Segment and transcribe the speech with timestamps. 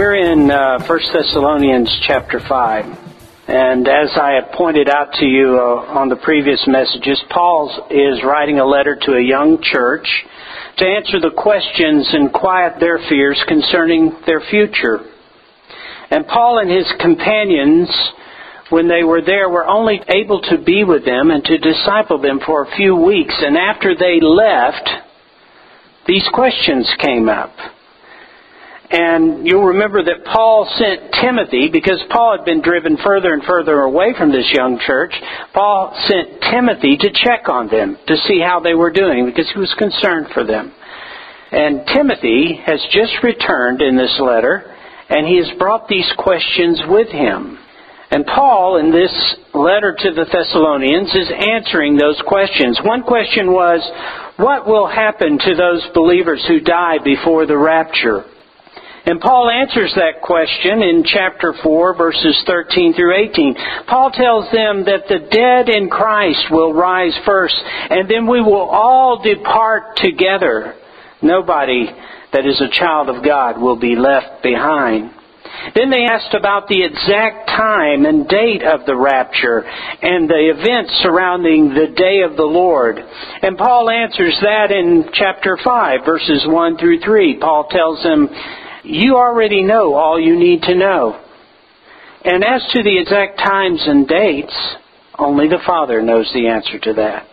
[0.00, 2.84] We're in uh, 1 Thessalonians chapter 5.
[3.48, 8.24] And as I have pointed out to you uh, on the previous messages, Paul is
[8.24, 10.08] writing a letter to a young church
[10.78, 15.00] to answer the questions and quiet their fears concerning their future.
[16.10, 17.90] And Paul and his companions,
[18.70, 22.40] when they were there, were only able to be with them and to disciple them
[22.46, 23.34] for a few weeks.
[23.36, 24.88] And after they left,
[26.06, 27.52] these questions came up.
[28.90, 33.80] And you'll remember that Paul sent Timothy, because Paul had been driven further and further
[33.80, 35.14] away from this young church,
[35.54, 39.60] Paul sent Timothy to check on them, to see how they were doing, because he
[39.60, 40.72] was concerned for them.
[41.52, 44.74] And Timothy has just returned in this letter,
[45.08, 47.58] and he has brought these questions with him.
[48.10, 52.76] And Paul, in this letter to the Thessalonians, is answering those questions.
[52.82, 53.80] One question was,
[54.36, 58.24] what will happen to those believers who die before the rapture?
[59.10, 63.56] And Paul answers that question in chapter 4, verses 13 through 18.
[63.88, 68.70] Paul tells them that the dead in Christ will rise first, and then we will
[68.70, 70.76] all depart together.
[71.22, 71.86] Nobody
[72.32, 75.10] that is a child of God will be left behind.
[75.74, 80.92] Then they asked about the exact time and date of the rapture and the events
[81.02, 82.96] surrounding the day of the Lord.
[83.42, 87.38] And Paul answers that in chapter 5, verses 1 through 3.
[87.40, 88.28] Paul tells them,
[88.84, 91.20] you already know all you need to know.
[92.24, 94.54] And as to the exact times and dates,
[95.18, 97.26] only the Father knows the answer to that.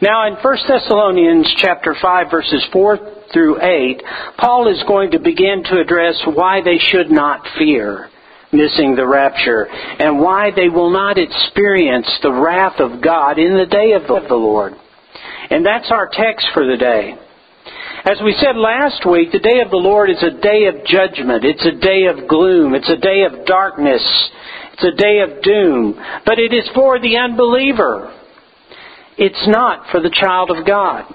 [0.00, 2.98] Now in 1 Thessalonians chapter 5 verses 4
[3.32, 4.02] through 8,
[4.38, 8.08] Paul is going to begin to address why they should not fear
[8.52, 13.66] missing the rapture and why they will not experience the wrath of God in the
[13.66, 14.74] day of the Lord.
[15.50, 17.14] And that's our text for the day.
[18.04, 21.44] As we said last week, the day of the Lord is a day of judgment.
[21.44, 22.74] It's a day of gloom.
[22.74, 24.02] It's a day of darkness.
[24.72, 25.98] It's a day of doom.
[26.24, 28.14] But it is for the unbeliever.
[29.16, 31.12] It's not for the child of God.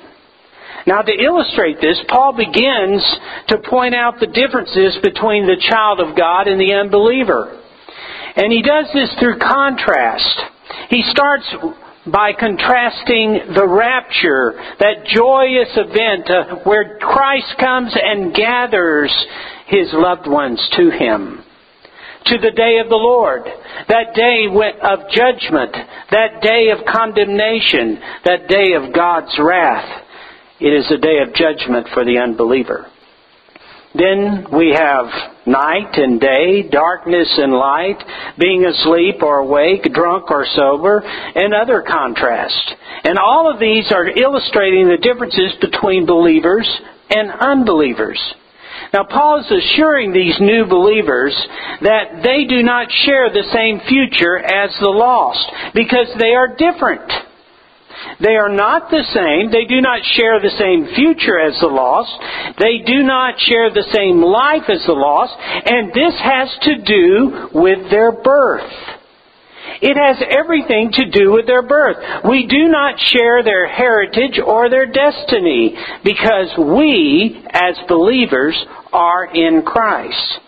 [0.85, 3.01] Now, to illustrate this, Paul begins
[3.47, 7.61] to point out the differences between the child of God and the unbeliever.
[8.35, 10.41] And he does this through contrast.
[10.89, 11.47] He starts
[12.05, 19.13] by contrasting the rapture, that joyous event uh, where Christ comes and gathers
[19.67, 21.43] his loved ones to him.
[22.25, 23.43] To the day of the Lord,
[23.89, 25.75] that day of judgment,
[26.11, 30.03] that day of condemnation, that day of God's wrath.
[30.59, 32.87] It is a day of judgment for the unbeliever.
[33.93, 37.97] Then we have night and day, darkness and light,
[38.39, 42.73] being asleep or awake, drunk or sober, and other contrasts.
[43.03, 46.69] And all of these are illustrating the differences between believers
[47.09, 48.19] and unbelievers.
[48.93, 51.35] Now, Paul is assuring these new believers
[51.81, 57.01] that they do not share the same future as the lost because they are different.
[58.19, 59.51] They are not the same.
[59.51, 62.11] They do not share the same future as the lost.
[62.59, 65.33] They do not share the same life as the lost.
[65.39, 68.71] And this has to do with their birth.
[69.81, 71.97] It has everything to do with their birth.
[72.23, 78.55] We do not share their heritage or their destiny because we, as believers,
[78.93, 80.39] are in Christ.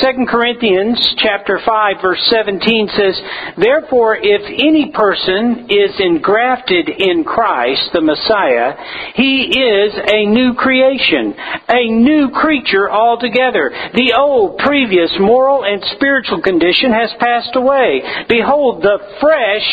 [0.00, 3.20] 2 Corinthians chapter 5 verse 17 says,
[3.58, 8.74] Therefore if any person is engrafted in Christ, the Messiah,
[9.14, 11.34] he is a new creation,
[11.68, 13.70] a new creature altogether.
[13.94, 18.02] The old, previous moral and spiritual condition has passed away.
[18.28, 19.68] Behold, the fresh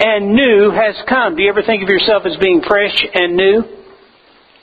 [0.00, 1.36] and new has come.
[1.36, 3.81] Do you ever think of yourself as being fresh and new?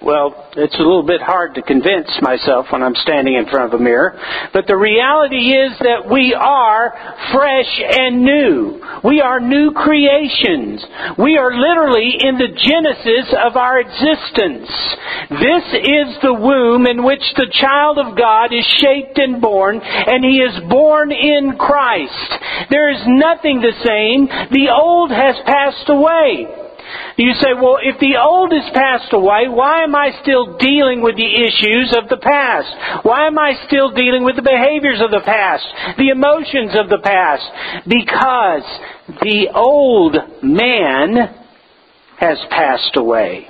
[0.01, 3.79] Well, it's a little bit hard to convince myself when I'm standing in front of
[3.81, 4.15] a mirror.
[4.53, 6.95] But the reality is that we are
[7.35, 7.67] fresh
[7.99, 8.79] and new.
[9.03, 10.79] We are new creations.
[11.19, 14.71] We are literally in the genesis of our existence.
[15.35, 20.23] This is the womb in which the child of God is shaped and born, and
[20.23, 22.39] he is born in Christ.
[22.71, 24.31] There is nothing the same.
[24.47, 26.68] The old has passed away.
[27.19, 31.17] You say, well, if the old is passed away, why am I still dealing with
[31.17, 33.03] the issues of the past?
[33.05, 35.65] Why am I still dealing with the behaviors of the past,
[35.97, 37.43] the emotions of the past?
[37.85, 38.63] Because
[39.21, 41.43] the old man
[42.19, 43.49] has passed away,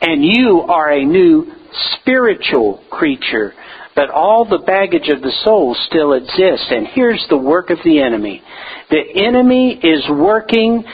[0.00, 1.52] and you are a new
[2.00, 3.52] spiritual creature.
[3.94, 6.68] But all the baggage of the soul still exists.
[6.70, 8.42] And here's the work of the enemy.
[8.88, 10.84] The enemy is working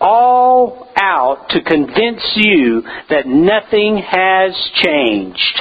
[0.00, 4.54] all out to convince you that nothing has
[4.84, 5.60] changed.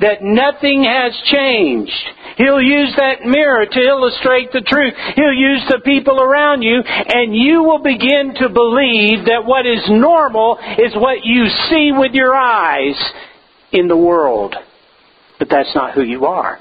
[0.00, 1.92] That nothing has changed.
[2.36, 4.94] He'll use that mirror to illustrate the truth.
[5.14, 9.82] He'll use the people around you, and you will begin to believe that what is
[9.88, 12.96] normal is what you see with your eyes
[13.72, 14.54] in the world.
[15.38, 16.58] But that's not who you are.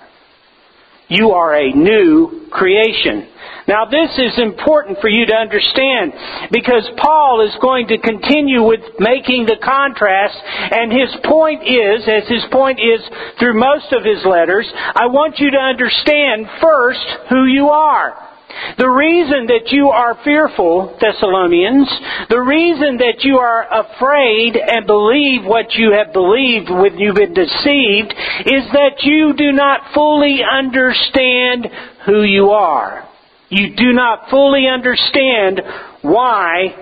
[1.14, 3.30] You are a new creation.
[3.68, 6.12] Now this is important for you to understand
[6.52, 12.28] because Paul is going to continue with making the contrast and his point is, as
[12.28, 13.00] his point is
[13.38, 18.33] through most of his letters, I want you to understand first who you are.
[18.78, 21.90] The reason that you are fearful, Thessalonians,
[22.30, 27.34] the reason that you are afraid and believe what you have believed when you've been
[27.34, 28.14] deceived,
[28.46, 31.68] is that you do not fully understand
[32.06, 33.08] who you are
[33.54, 35.62] you do not fully understand
[36.02, 36.76] why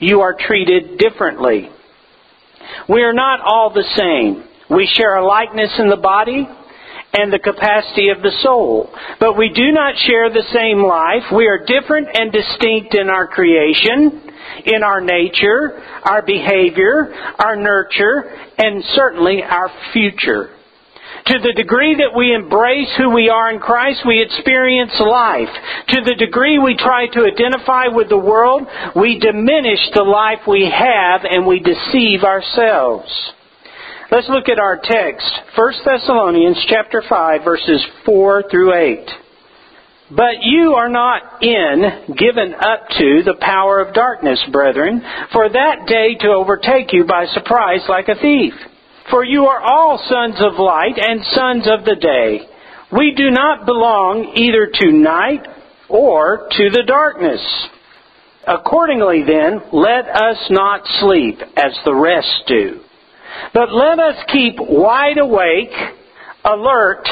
[0.00, 1.70] you are treated differently.
[2.88, 4.42] We are not all the same.
[4.68, 6.48] We share a likeness in the body
[7.16, 8.92] and the capacity of the soul.
[9.18, 11.32] But we do not share the same life.
[11.34, 14.22] We are different and distinct in our creation,
[14.64, 20.50] in our nature, our behavior, our nurture, and certainly our future.
[21.26, 25.50] To the degree that we embrace who we are in Christ, we experience life.
[25.88, 28.62] To the degree we try to identify with the world,
[28.94, 33.10] we diminish the life we have and we deceive ourselves.
[34.08, 35.32] Let's look at our text.
[35.56, 39.10] 1 Thessalonians chapter 5 verses 4 through 8.
[40.10, 45.88] But you are not in, given up to, the power of darkness, brethren, for that
[45.88, 48.52] day to overtake you by surprise like a thief.
[49.10, 52.46] For you are all sons of light and sons of the day.
[52.92, 55.44] We do not belong either to night
[55.88, 57.42] or to the darkness.
[58.46, 62.80] Accordingly then, let us not sleep as the rest do,
[63.52, 65.74] but let us keep wide awake,
[66.44, 67.06] alert,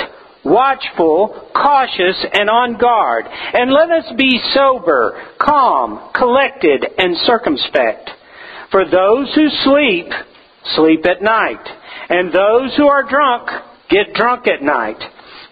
[0.45, 3.25] watchful, cautious, and on guard.
[3.27, 8.11] And let us be sober, calm, collected, and circumspect.
[8.71, 10.07] For those who sleep,
[10.75, 11.65] sleep at night
[12.09, 13.49] and those who are drunk
[13.89, 14.99] get drunk at night.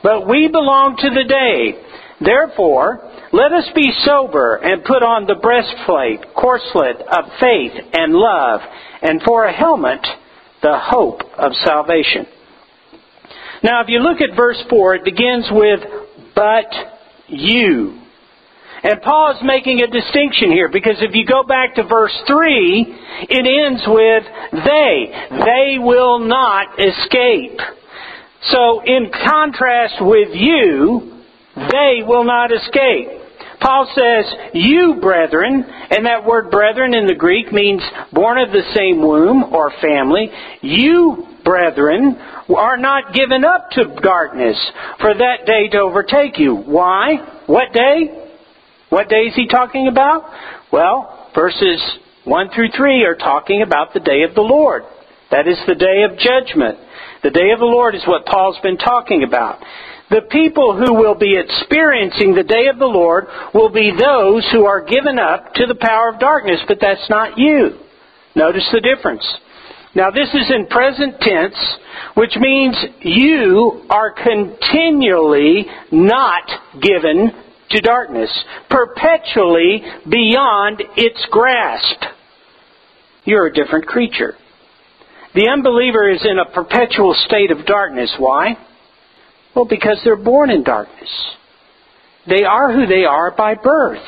[0.02, 1.80] But we belong to the day.
[2.20, 8.60] Therefore, let us be sober and put on the breastplate, corselet of faith and love,
[9.00, 10.04] and for a helmet,
[10.62, 12.26] the hope of salvation.
[13.62, 15.80] Now, if you look at verse 4, it begins with,
[16.34, 16.66] but
[17.28, 17.98] you.
[18.82, 22.98] And Paul is making a distinction here because if you go back to verse 3,
[23.30, 24.24] it ends with
[24.64, 25.28] they.
[25.30, 27.60] They will not escape.
[28.50, 31.22] So in contrast with you,
[31.54, 33.21] they will not escape.
[33.62, 37.80] Paul says, you brethren, and that word brethren in the Greek means
[38.12, 40.28] born of the same womb or family.
[40.60, 42.16] You brethren
[42.48, 44.56] are not given up to darkness
[45.00, 46.54] for that day to overtake you.
[46.56, 47.16] Why?
[47.46, 48.28] What day?
[48.88, 50.24] What day is he talking about?
[50.72, 51.80] Well, verses
[52.24, 54.82] 1 through 3 are talking about the day of the Lord.
[55.32, 56.78] That is the day of judgment.
[57.24, 59.58] The day of the Lord is what Paul's been talking about.
[60.10, 64.66] The people who will be experiencing the day of the Lord will be those who
[64.66, 67.80] are given up to the power of darkness, but that's not you.
[68.36, 69.24] Notice the difference.
[69.94, 71.56] Now this is in present tense,
[72.14, 76.44] which means you are continually not
[76.78, 77.32] given
[77.70, 78.30] to darkness,
[78.68, 82.02] perpetually beyond its grasp.
[83.24, 84.34] You're a different creature.
[85.34, 88.12] The unbeliever is in a perpetual state of darkness.
[88.18, 88.56] Why?
[89.54, 91.10] Well, because they're born in darkness.
[92.28, 94.02] They are who they are by birth.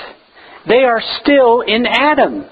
[0.66, 2.44] They are still in Adam.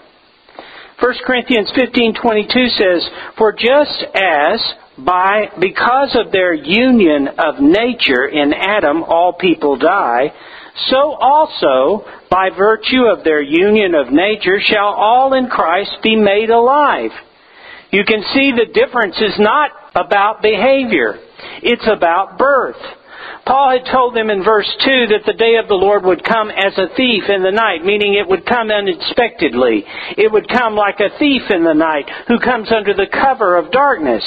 [1.00, 8.52] 1 Corinthians 15:22 says, "For just as by because of their union of nature in
[8.52, 10.32] Adam all people die,
[10.90, 16.50] so also by virtue of their union of nature shall all in Christ be made
[16.50, 17.12] alive."
[17.92, 21.20] You can see the difference is not about behavior.
[21.62, 22.80] It's about birth.
[23.46, 26.48] Paul had told them in verse 2 that the day of the Lord would come
[26.48, 29.84] as a thief in the night, meaning it would come unexpectedly.
[30.16, 33.72] It would come like a thief in the night who comes under the cover of
[33.72, 34.22] darkness.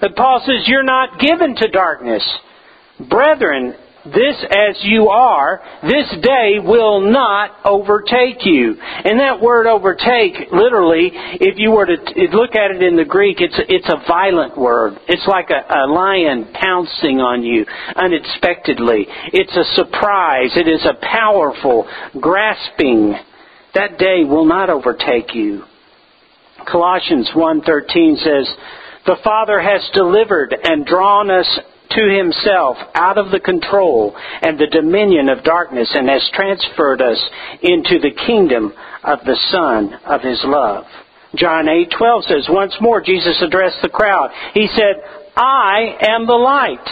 [0.00, 2.24] But Paul says, You're not given to darkness.
[3.08, 8.76] Brethren, this as you are, this day will not overtake you.
[8.78, 11.96] And that word overtake, literally, if you were to
[12.32, 14.98] look at it in the Greek, it's, it's a violent word.
[15.08, 17.64] It's like a, a lion pouncing on you
[17.96, 19.06] unexpectedly.
[19.32, 20.50] It's a surprise.
[20.54, 21.88] It is a powerful
[22.20, 23.14] grasping.
[23.74, 25.64] That day will not overtake you.
[26.70, 28.54] Colossians 1.13 says,
[29.06, 31.48] The Father has delivered and drawn us
[31.90, 37.22] to himself out of the control and the dominion of darkness and has transferred us
[37.62, 38.72] into the kingdom
[39.02, 40.84] of the Son of his love.
[41.36, 44.30] John 8:12 says, once more Jesus addressed the crowd.
[44.54, 45.02] He said,
[45.36, 46.88] "I am the light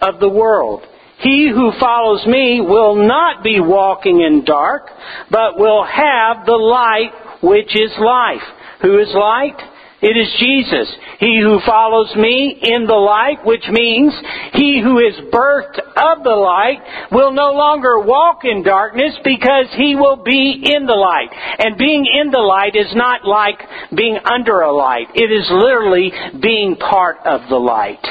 [0.00, 0.86] of the world.
[1.18, 4.90] He who follows me will not be walking in dark,
[5.30, 8.42] but will have the light which is life."
[8.82, 9.56] Who is light?
[10.02, 10.88] It is Jesus.
[11.18, 14.12] He who follows me in the light, which means
[14.52, 19.94] he who is birthed of the light will no longer walk in darkness because he
[19.94, 21.30] will be in the light.
[21.58, 23.60] And being in the light is not like
[23.96, 25.08] being under a light.
[25.14, 28.04] It is literally being part of the light.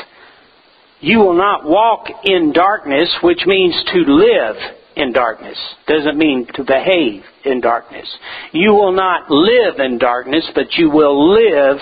[0.99, 4.55] You will not walk in darkness, which means to live
[4.95, 5.57] in darkness.
[5.87, 8.07] Doesn't mean to behave in darkness.
[8.51, 11.77] You will not live in darkness, but you will live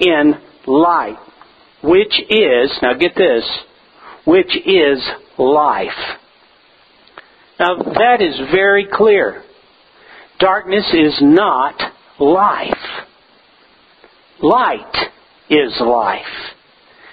[0.00, 0.34] in
[0.66, 1.18] light,
[1.82, 3.44] which is, now get this,
[4.24, 5.02] which is
[5.38, 5.88] life.
[7.58, 9.42] Now that is very clear.
[10.38, 11.74] Darkness is not
[12.20, 13.04] life.
[14.40, 14.94] Light
[15.50, 16.22] is life,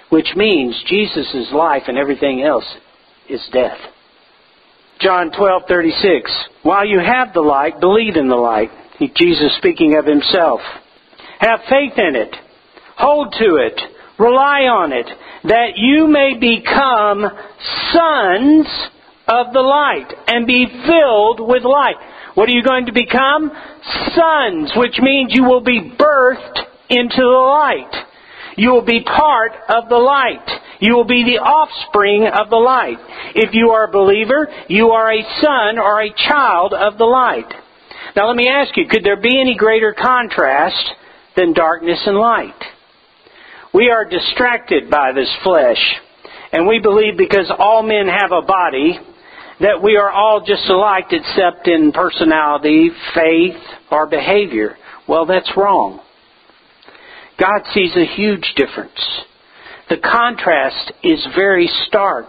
[0.10, 2.66] which means Jesus is life and everything else
[3.28, 3.80] is death.
[5.00, 6.32] John 12:36.
[6.64, 8.72] While you have the light, believe in the light.
[9.16, 10.62] Jesus speaking of himself.
[11.40, 12.34] Have faith in it.
[12.98, 13.82] Hold to it.
[14.18, 15.08] Rely on it
[15.44, 17.30] that you may become
[17.92, 18.68] sons
[19.28, 21.98] of the light and be filled with light.
[22.36, 23.52] What are you going to become?
[24.16, 26.60] Sons, which means you will be birthed
[26.90, 27.94] into the light.
[28.58, 30.48] You will be part of the light.
[30.80, 32.98] You will be the offspring of the light.
[33.36, 37.52] If you are a believer, you are a son or a child of the light.
[38.16, 40.84] Now let me ask you, could there be any greater contrast
[41.36, 42.62] than darkness and light?
[43.74, 45.82] We are distracted by this flesh,
[46.52, 49.00] and we believe because all men have a body,
[49.60, 54.78] that we are all just alike except in personality, faith, or behavior.
[55.08, 56.00] Well, that's wrong.
[57.40, 59.00] God sees a huge difference
[59.90, 62.28] the contrast is very stark.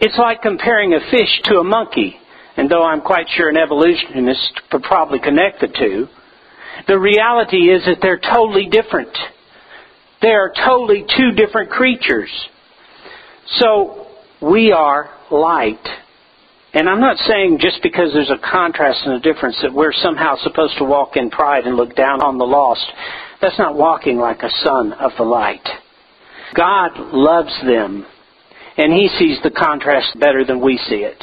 [0.00, 2.16] It's like comparing a fish to a monkey,
[2.56, 6.08] and though I'm quite sure an evolutionist could probably connect the two,
[6.86, 9.16] the reality is that they're totally different.
[10.22, 12.30] They are totally two different creatures.
[13.58, 14.06] So,
[14.40, 15.86] we are light.
[16.74, 20.36] And I'm not saying just because there's a contrast and a difference that we're somehow
[20.42, 22.84] supposed to walk in pride and look down on the lost.
[23.40, 25.66] That's not walking like a son of the light.
[26.54, 28.06] God loves them,
[28.76, 31.22] and He sees the contrast better than we see it.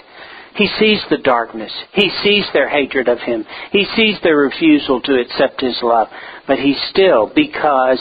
[0.56, 1.72] He sees the darkness.
[1.94, 3.44] He sees their hatred of Him.
[3.72, 6.08] He sees their refusal to accept His love.
[6.48, 8.00] But He still, because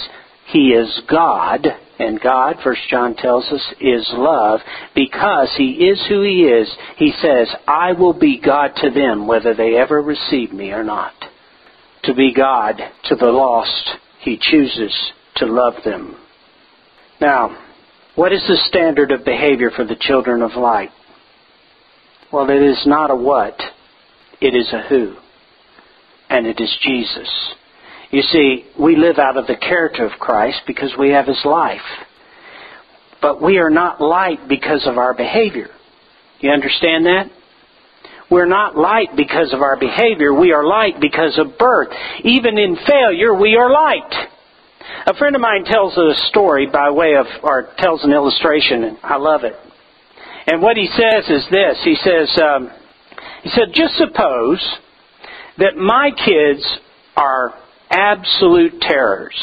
[0.48, 1.66] He is God,
[1.98, 4.60] and God, First John tells us, is love,
[4.94, 9.54] because He is who He is, He says, I will be God to them, whether
[9.54, 11.14] they ever receive me or not.
[12.04, 14.94] To be God to the lost, He chooses
[15.36, 16.16] to love them.
[17.22, 17.56] Now,
[18.16, 20.90] what is the standard of behavior for the children of light?
[22.32, 23.54] Well, it is not a what,
[24.40, 25.14] it is a who.
[26.28, 27.54] And it is Jesus.
[28.10, 31.80] You see, we live out of the character of Christ because we have His life.
[33.20, 35.68] But we are not light because of our behavior.
[36.40, 37.30] You understand that?
[38.32, 40.34] We're not light because of our behavior.
[40.34, 41.90] We are light because of birth.
[42.24, 44.28] Even in failure, we are light.
[45.06, 48.98] A friend of mine tells a story by way of, or tells an illustration, and
[49.02, 49.54] I love it.
[50.46, 51.78] And what he says is this.
[51.84, 52.70] He says, um,
[53.42, 54.60] he said, just suppose
[55.58, 56.78] that my kids
[57.16, 57.54] are
[57.90, 59.34] absolute terrors.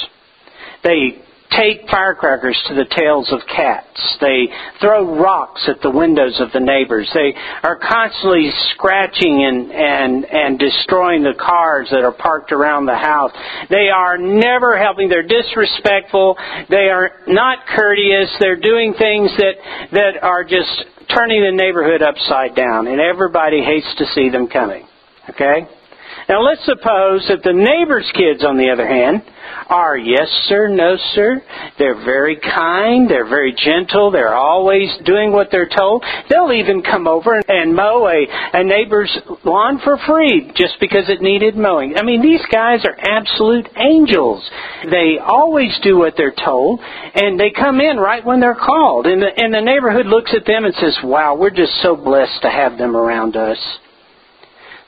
[0.83, 4.17] They take firecrackers to the tails of cats.
[4.21, 4.47] They
[4.81, 7.09] throw rocks at the windows of the neighbors.
[7.13, 12.97] They are constantly scratching and, and, and destroying the cars that are parked around the
[12.97, 13.31] house.
[13.69, 15.09] They are never helping.
[15.09, 16.37] They're disrespectful.
[16.69, 18.29] They are not courteous.
[18.39, 19.55] They're doing things that,
[19.91, 22.87] that are just turning the neighborhood upside down.
[22.87, 24.85] And everybody hates to see them coming.
[25.29, 25.65] Okay?
[26.29, 29.23] Now let's suppose that the neighbor's kids, on the other hand,
[29.67, 31.41] are yes sir, no sir.
[31.79, 36.03] They're very kind, they're very gentle, they're always doing what they're told.
[36.29, 39.09] They'll even come over and mow a, a neighbor's
[39.43, 41.97] lawn for free just because it needed mowing.
[41.97, 44.47] I mean, these guys are absolute angels.
[44.89, 49.07] They always do what they're told, and they come in right when they're called.
[49.07, 52.41] And the, and the neighborhood looks at them and says, wow, we're just so blessed
[52.43, 53.57] to have them around us.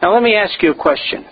[0.02, 1.26] Now let me ask you a question.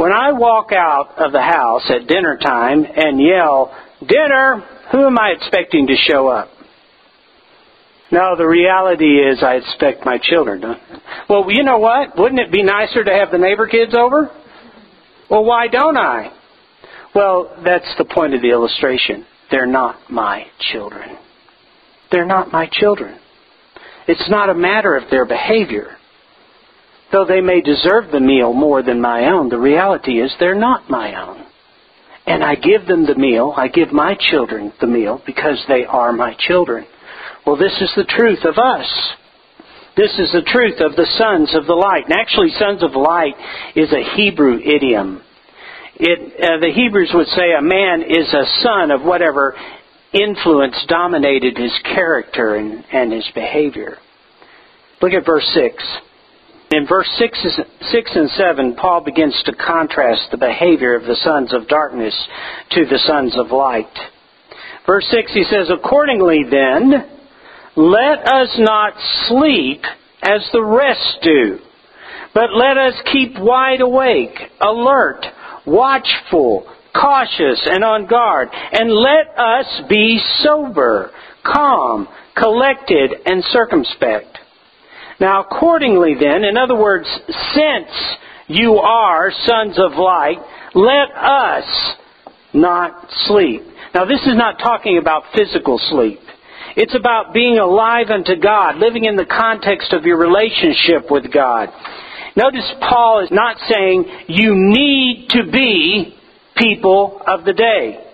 [0.00, 5.18] When I walk out of the house at dinner time and yell, dinner, who am
[5.18, 6.48] I expecting to show up?
[8.10, 10.62] No, the reality is I expect my children.
[11.28, 12.18] Well, you know what?
[12.18, 14.30] Wouldn't it be nicer to have the neighbor kids over?
[15.28, 16.32] Well, why don't I?
[17.14, 19.26] Well, that's the point of the illustration.
[19.50, 21.18] They're not my children.
[22.10, 23.20] They're not my children.
[24.08, 25.98] It's not a matter of their behavior.
[27.12, 30.88] Though they may deserve the meal more than my own, the reality is they're not
[30.88, 31.44] my own.
[32.26, 36.12] And I give them the meal, I give my children the meal because they are
[36.12, 36.86] my children.
[37.44, 38.86] Well, this is the truth of us.
[39.96, 42.04] This is the truth of the sons of the light.
[42.04, 43.34] And actually, sons of light
[43.74, 45.22] is a Hebrew idiom.
[45.96, 49.54] It, uh, the Hebrews would say a man is a son of whatever
[50.12, 53.98] influence dominated his character and, and his behavior.
[55.02, 55.84] Look at verse 6.
[56.72, 57.46] In verse 6,
[57.90, 62.14] 6 and 7, Paul begins to contrast the behavior of the sons of darkness
[62.70, 63.92] to the sons of light.
[64.86, 66.92] Verse 6, he says, Accordingly then,
[67.74, 68.92] let us not
[69.26, 69.82] sleep
[70.22, 71.58] as the rest do,
[72.34, 75.26] but let us keep wide awake, alert,
[75.66, 81.10] watchful, cautious, and on guard, and let us be sober,
[81.44, 82.06] calm,
[82.36, 84.29] collected, and circumspect.
[85.20, 87.06] Now, accordingly, then, in other words,
[87.52, 87.90] since
[88.48, 90.38] you are sons of light,
[90.74, 91.94] let us
[92.54, 93.62] not sleep.
[93.94, 96.20] Now, this is not talking about physical sleep.
[96.76, 101.68] It's about being alive unto God, living in the context of your relationship with God.
[102.36, 106.14] Notice Paul is not saying you need to be
[106.56, 108.06] people of the day.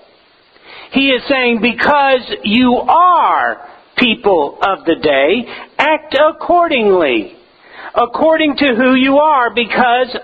[0.92, 5.44] He is saying because you are people of the day,
[5.78, 7.36] act accordingly.
[7.94, 10.16] According to who you are, because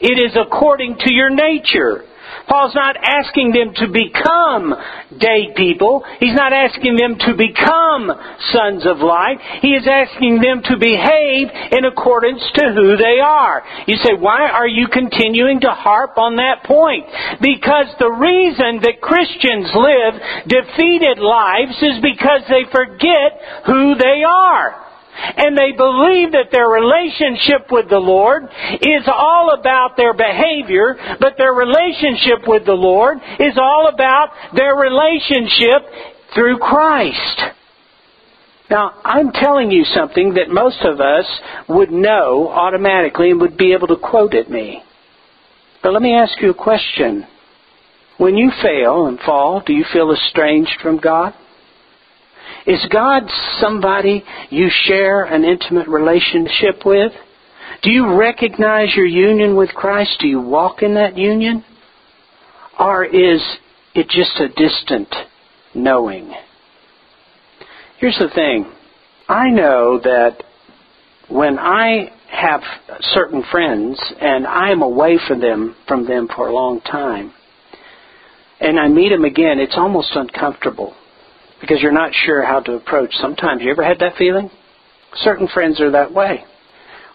[0.00, 2.04] it is according to your nature.
[2.50, 4.74] Paul's not asking them to become
[5.22, 6.02] day people.
[6.18, 8.10] He's not asking them to become
[8.50, 9.38] sons of light.
[9.62, 13.62] He is asking them to behave in accordance to who they are.
[13.86, 17.06] You say, why are you continuing to harp on that point?
[17.40, 20.18] Because the reason that Christians live
[20.50, 24.89] defeated lives is because they forget who they are
[25.36, 28.44] and they believe that their relationship with the Lord
[28.80, 34.74] is all about their behavior, but their relationship with the Lord is all about their
[34.76, 35.86] relationship
[36.34, 37.42] through Christ.
[38.70, 41.26] Now, I'm telling you something that most of us
[41.68, 44.82] would know automatically and would be able to quote at me.
[45.82, 47.26] But let me ask you a question.
[48.18, 51.34] When you fail and fall, do you feel estranged from God?
[52.66, 53.22] Is God
[53.60, 57.12] somebody you share an intimate relationship with?
[57.82, 60.18] Do you recognize your union with Christ?
[60.20, 61.64] Do you walk in that union?
[62.78, 63.42] Or is
[63.94, 65.08] it just a distant
[65.74, 66.32] knowing?
[67.98, 68.70] Here's the thing.
[69.28, 70.42] I know that
[71.28, 72.60] when I have
[73.00, 77.32] certain friends and I am away from them from them for a long time
[78.60, 80.94] and I meet them again, it's almost uncomfortable
[81.60, 83.10] because you're not sure how to approach.
[83.20, 84.50] Sometimes you ever had that feeling?
[85.16, 86.44] Certain friends are that way.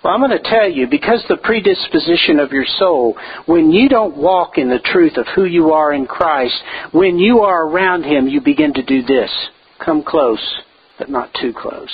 [0.04, 4.16] Well, I'm going to tell you, because the predisposition of your soul, when you don't
[4.16, 6.54] walk in the truth of who you are in Christ,
[6.92, 9.32] when you are around Him, you begin to do this.
[9.84, 10.62] Come close,
[11.00, 11.90] but not too close.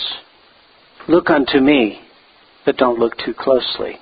[1.07, 2.01] Look unto me,
[2.65, 3.95] but don't look too closely.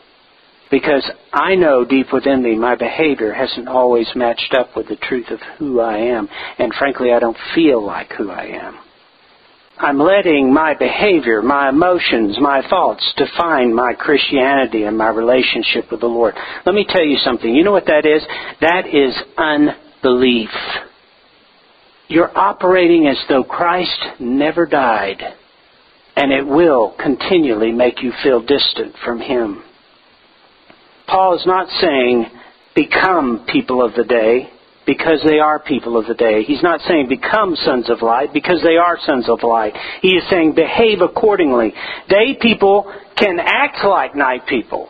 [0.71, 5.31] Because I know deep within me my behavior hasn't always matched up with the truth
[5.31, 8.79] of who I am, and frankly, I don't feel like who I am.
[9.79, 16.01] I'm letting my behavior, my emotions, my thoughts define my Christianity and my relationship with
[16.01, 16.35] the Lord.
[16.65, 17.49] Let me tell you something.
[17.49, 18.21] You know what that is?
[18.59, 20.49] That is unbelief.
[22.09, 25.21] You're operating as though Christ never died,
[26.17, 29.63] and it will continually make you feel distant from Him.
[31.09, 32.25] Paul is not saying
[32.75, 34.49] become people of the day
[34.85, 36.43] because they are people of the day.
[36.43, 39.73] He's not saying become sons of light because they are sons of light.
[40.01, 41.73] He is saying behave accordingly.
[42.09, 44.89] Day people can act like night people,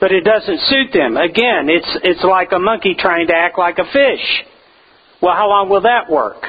[0.00, 1.16] but it doesn't suit them.
[1.16, 4.44] Again, it's, it's like a monkey trying to act like a fish.
[5.20, 6.42] Well, how long will that work?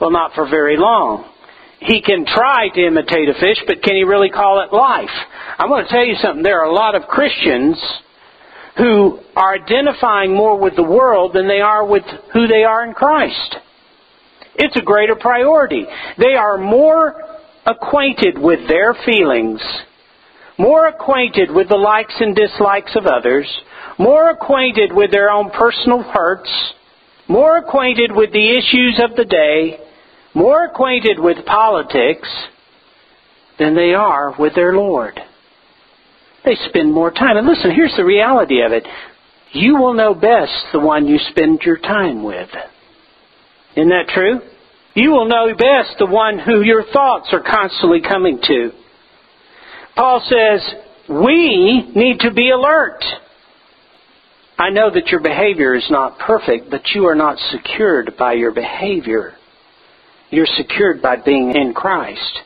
[0.00, 1.30] Well, not for very long.
[1.80, 5.10] He can try to imitate a fish, but can he really call it life?
[5.58, 6.42] I'm going to tell you something.
[6.42, 7.76] There are a lot of Christians
[8.76, 12.92] who are identifying more with the world than they are with who they are in
[12.92, 13.56] Christ.
[14.56, 15.84] It's a greater priority.
[16.18, 17.14] They are more
[17.66, 19.60] acquainted with their feelings,
[20.58, 23.46] more acquainted with the likes and dislikes of others,
[23.98, 26.50] more acquainted with their own personal hurts,
[27.28, 29.78] more acquainted with the issues of the day,
[30.34, 32.28] more acquainted with politics
[33.58, 35.18] than they are with their Lord.
[36.44, 37.36] They spend more time.
[37.36, 38.84] And listen, here's the reality of it.
[39.52, 42.48] You will know best the one you spend your time with.
[43.76, 44.40] Isn't that true?
[44.94, 48.70] You will know best the one who your thoughts are constantly coming to.
[49.96, 50.74] Paul says,
[51.08, 53.02] we need to be alert.
[54.58, 58.52] I know that your behavior is not perfect, but you are not secured by your
[58.52, 59.34] behavior.
[60.34, 62.40] You're secured by being in Christ.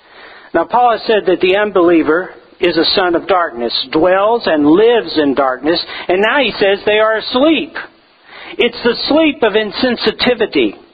[0.53, 5.16] Now, Paul has said that the unbeliever is a son of darkness, dwells and lives
[5.16, 7.72] in darkness, and now he says they are asleep.
[8.59, 10.85] It's the sleep of insensitivity.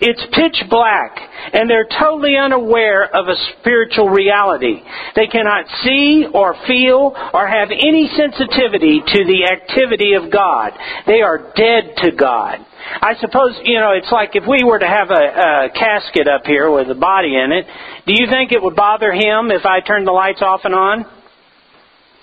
[0.00, 1.16] It's pitch black,
[1.52, 4.82] and they're totally unaware of a spiritual reality.
[5.14, 10.72] They cannot see or feel or have any sensitivity to the activity of God.
[11.06, 12.66] They are dead to God.
[13.02, 16.46] I suppose, you know, it's like if we were to have a, a casket up
[16.46, 17.66] here with a body in it,
[18.06, 21.02] do you think it would bother him if I turned the lights off and on?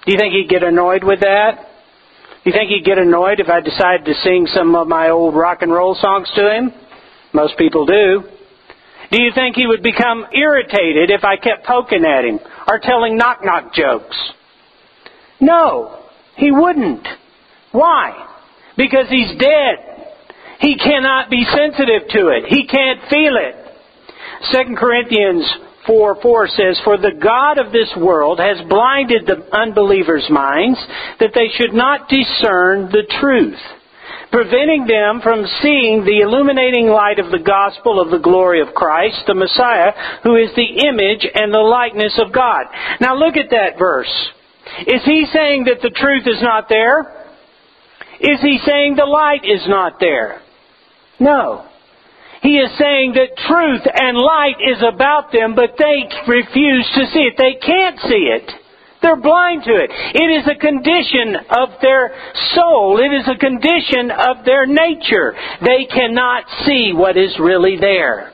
[0.06, 1.70] Do you think he'd get annoyed with that?
[2.44, 5.36] Do you think he'd get annoyed if I decided to sing some of my old
[5.36, 6.72] rock and roll songs to him?
[7.34, 8.24] Most people do.
[9.12, 13.16] Do you think he would become irritated if I kept poking at him or telling
[13.16, 14.18] knock knock jokes?
[15.40, 16.04] No,
[16.36, 17.08] he wouldn't.
[17.72, 18.28] Why?
[18.76, 19.93] Because he's dead.
[20.60, 22.46] He cannot be sensitive to it.
[22.48, 23.56] He can't feel it.
[24.52, 25.46] 2 Corinthians
[25.86, 30.80] 4 4 says, For the God of this world has blinded the unbelievers' minds
[31.20, 33.60] that they should not discern the truth,
[34.32, 39.24] preventing them from seeing the illuminating light of the gospel of the glory of Christ,
[39.28, 39.92] the Messiah,
[40.24, 42.68] who is the image and the likeness of God.
[43.00, 44.12] Now look at that verse.
[44.88, 47.28] Is he saying that the truth is not there?
[48.20, 50.43] Is he saying the light is not there?
[51.20, 51.66] No.
[52.42, 57.22] He is saying that truth and light is about them, but they refuse to see
[57.22, 57.36] it.
[57.38, 58.52] They can't see it.
[59.02, 59.92] They're blind to it.
[60.16, 62.16] It is a condition of their
[62.56, 63.00] soul.
[63.00, 65.36] It is a condition of their nature.
[65.62, 68.32] They cannot see what is really there.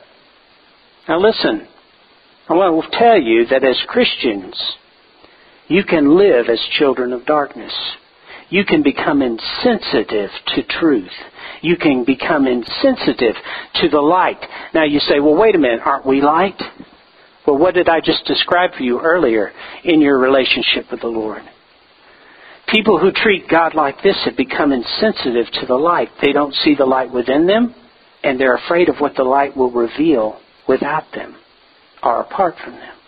[1.08, 1.68] Now listen,
[2.48, 4.56] I want to tell you that as Christians,
[5.68, 7.74] you can live as children of darkness.
[8.50, 11.12] You can become insensitive to truth
[11.62, 13.36] you can become insensitive
[13.76, 14.40] to the light.
[14.74, 16.60] Now you say, well, wait a minute, aren't we light?
[17.46, 19.52] Well, what did I just describe for you earlier
[19.84, 21.42] in your relationship with the Lord?
[22.68, 26.10] People who treat God like this have become insensitive to the light.
[26.22, 27.74] They don't see the light within them,
[28.24, 31.36] and they're afraid of what the light will reveal without them
[32.04, 32.99] or apart from them.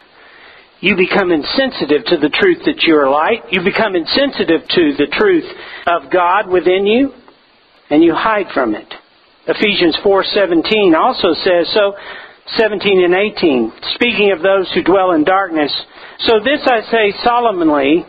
[0.81, 3.45] You become insensitive to the truth that you're light.
[3.51, 5.45] You become insensitive to the truth
[5.85, 7.13] of God within you
[7.91, 8.89] and you hide from it.
[9.47, 11.93] Ephesians 4:17 also says so
[12.57, 15.71] 17 and 18 speaking of those who dwell in darkness
[16.19, 18.05] so this I say solemnly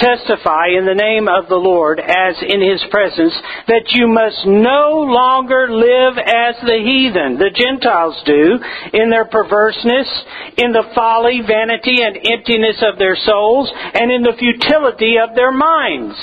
[0.00, 3.36] testify in the name of the Lord as in his presence
[3.68, 8.58] that you must no longer live as the heathen, the Gentiles do,
[8.96, 10.08] in their perverseness,
[10.56, 15.52] in the folly, vanity, and emptiness of their souls, and in the futility of their
[15.52, 16.16] minds.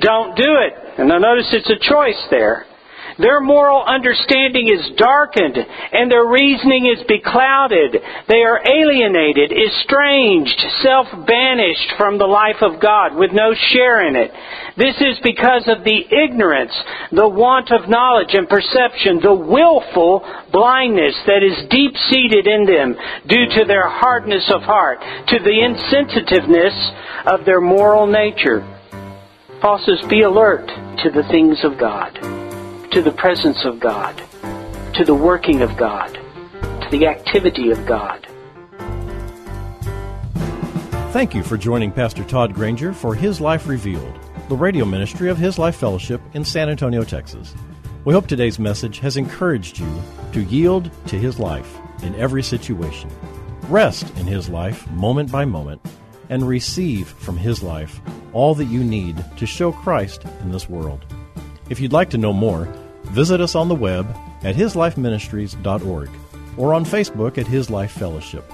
[0.00, 0.98] Don't do it.
[0.98, 2.66] And now notice it's a choice there.
[3.18, 7.94] Their moral understanding is darkened and their reasoning is beclouded.
[8.28, 14.32] They are alienated, estranged, self-banished from the life of God with no share in it.
[14.76, 16.74] This is because of the ignorance,
[17.12, 22.96] the want of knowledge and perception, the willful blindness that is deep-seated in them
[23.28, 24.98] due to their hardness of heart,
[25.28, 26.74] to the insensitiveness
[27.26, 28.66] of their moral nature.
[29.60, 32.43] Paul says, be alert to the things of God
[32.94, 34.22] to the presence of God,
[34.94, 38.24] to the working of God, to the activity of God.
[41.10, 44.16] Thank you for joining Pastor Todd Granger for His Life Revealed,
[44.48, 47.52] the radio ministry of His Life Fellowship in San Antonio, Texas.
[48.04, 53.10] We hope today's message has encouraged you to yield to His life in every situation,
[53.62, 55.84] rest in His life moment by moment,
[56.28, 58.00] and receive from His life
[58.32, 61.04] all that you need to show Christ in this world.
[61.70, 62.68] If you'd like to know more,
[63.04, 64.06] Visit us on the web
[64.42, 66.10] at hislifeministries.org
[66.56, 68.50] or on Facebook at His Life Fellowship.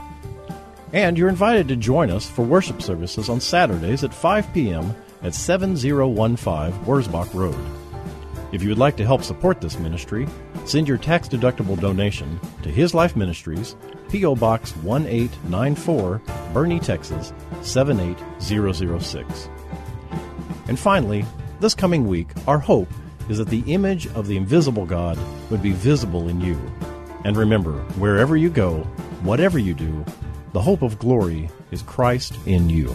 [0.92, 4.94] And you're invited to join us for worship services on Saturdays at 5 p.m.
[5.22, 7.58] at 7015 Wurzbach Road.
[8.52, 10.26] If you would like to help support this ministry,
[10.64, 13.76] send your tax deductible donation to His Life Ministries,
[14.10, 14.34] P.O.
[14.34, 16.20] Box 1894,
[16.52, 17.32] Boerne, Texas
[17.62, 19.48] 78006.
[20.66, 21.24] And finally,
[21.60, 22.88] this coming week, our hope
[23.30, 25.16] is that the image of the invisible God
[25.50, 26.60] would be visible in you.
[27.24, 28.78] And remember, wherever you go,
[29.22, 30.04] whatever you do,
[30.52, 32.94] the hope of glory is Christ in you.